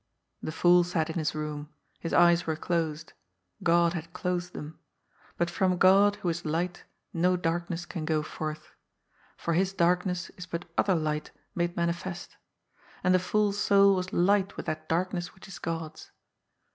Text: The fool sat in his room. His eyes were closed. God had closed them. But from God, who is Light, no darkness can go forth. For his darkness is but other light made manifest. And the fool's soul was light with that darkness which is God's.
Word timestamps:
The 0.41 0.51
fool 0.51 0.83
sat 0.83 1.11
in 1.11 1.19
his 1.19 1.35
room. 1.35 1.69
His 1.99 2.11
eyes 2.11 2.47
were 2.47 2.55
closed. 2.55 3.13
God 3.61 3.93
had 3.93 4.13
closed 4.13 4.53
them. 4.53 4.79
But 5.37 5.47
from 5.51 5.77
God, 5.77 6.15
who 6.15 6.29
is 6.29 6.43
Light, 6.43 6.85
no 7.13 7.37
darkness 7.37 7.85
can 7.85 8.03
go 8.03 8.23
forth. 8.23 8.71
For 9.37 9.53
his 9.53 9.73
darkness 9.73 10.31
is 10.31 10.47
but 10.47 10.65
other 10.75 10.95
light 10.95 11.29
made 11.53 11.77
manifest. 11.77 12.37
And 13.03 13.13
the 13.13 13.19
fool's 13.19 13.59
soul 13.59 13.93
was 13.95 14.11
light 14.11 14.57
with 14.57 14.65
that 14.65 14.89
darkness 14.89 15.35
which 15.35 15.47
is 15.47 15.59
God's. 15.59 16.09